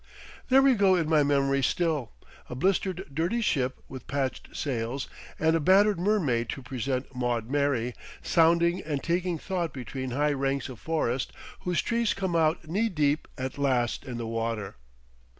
There 0.49 0.63
we 0.63 0.73
go 0.73 0.95
in 0.95 1.07
my 1.07 1.21
memory 1.21 1.61
still, 1.61 2.11
a 2.49 2.55
blistered 2.55 3.13
dirty 3.13 3.39
ship 3.39 3.83
with 3.87 4.07
patched 4.07 4.55
sails 4.57 5.07
and 5.37 5.55
a 5.55 5.59
battered 5.59 5.99
mermaid 5.99 6.49
to 6.49 6.63
present 6.63 7.13
Maud 7.13 7.51
Mary, 7.51 7.93
sounding 8.23 8.81
and 8.81 9.03
taking 9.03 9.37
thought 9.37 9.71
between 9.73 10.09
high 10.09 10.33
ranks 10.33 10.69
of 10.69 10.79
forest 10.79 11.31
whose 11.59 11.83
trees 11.83 12.15
come 12.15 12.35
out 12.35 12.67
knee 12.67 12.89
deep 12.89 13.27
at 13.37 13.59
last 13.59 14.03
in 14.03 14.17
the 14.17 14.25
water. 14.25 14.75